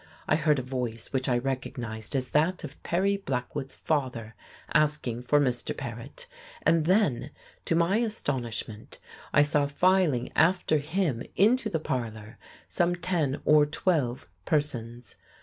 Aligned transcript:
I 0.27 0.35
heard 0.35 0.57
a 0.57 0.63
voice 0.63 1.13
which 1.13 1.29
I 1.29 1.37
recognized 1.37 2.15
as 2.15 2.29
that 2.29 2.63
of 2.63 2.81
Perry 2.81 3.17
Blackwood's 3.17 3.75
father 3.75 4.33
asking 4.73 5.21
for 5.21 5.39
Mr. 5.39 5.77
Paret; 5.77 6.25
and 6.63 6.85
then 6.85 7.29
to 7.65 7.75
my 7.75 7.97
astonishment, 7.97 8.97
I 9.31 9.43
saw 9.43 9.67
filing 9.67 10.31
after 10.35 10.79
him 10.79 11.21
into 11.35 11.69
the 11.69 11.79
parlour 11.79 12.39
some 12.67 12.95
ten 12.95 13.41
or 13.45 13.67
twelve 13.67 14.27
persons. 14.43 15.17